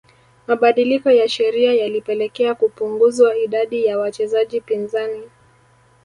Mabadiliko 0.47 1.11
ya 1.11 1.29
sheria 1.29 1.73
yalipelekea 1.73 2.55
kupunguzwa 2.55 3.37
idadi 3.37 3.85
ya 3.85 3.97
wachezaji 3.99 4.61
pinzani 4.61 5.29